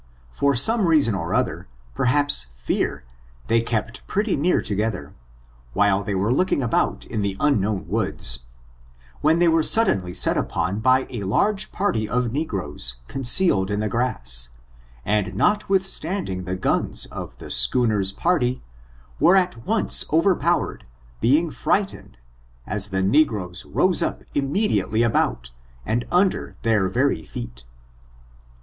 For 0.31 0.55
some 0.55 0.87
reason 0.87 1.13
or 1.13 1.31
other, 1.35 1.67
perhaps 1.93 2.47
fear, 2.55 3.05
they 3.45 3.61
kept 3.61 4.07
pretty 4.07 4.35
near 4.35 4.59
together, 4.59 5.13
while 5.73 6.01
they 6.03 6.15
were 6.15 6.33
looking 6.33 6.63
about 6.63 7.05
in 7.05 7.21
the 7.21 7.37
un 7.39 7.59
known 7.61 7.87
woods, 7.87 8.47
when 9.21 9.37
they 9.37 9.47
were 9.47 9.61
suddenly 9.61 10.11
set 10.11 10.37
upon 10.37 10.79
by 10.79 11.05
a 11.11 11.21
large 11.25 11.71
party 11.71 12.09
of 12.09 12.31
negroes, 12.31 12.95
concealed 13.07 13.69
in 13.69 13.79
the 13.79 13.87
grass, 13.87 14.49
and 15.05 15.35
notwithstanding 15.35 16.45
the 16.45 16.55
guns 16.55 17.05
of 17.11 17.37
the 17.37 17.51
schooner's 17.51 18.11
party, 18.11 18.63
were 19.19 19.35
at 19.35 19.67
once 19.67 20.03
overpowered, 20.11 20.83
being 21.19 21.51
frightened, 21.51 22.17
as 22.65 22.89
the 22.89 23.03
negroes 23.03 23.65
rose 23.65 24.01
up 24.01 24.23
immediately 24.33 25.03
about, 25.03 25.51
and 25.85 26.07
under 26.09 26.55
their 26.63 26.89
very 26.89 27.21
feet. 27.21 27.65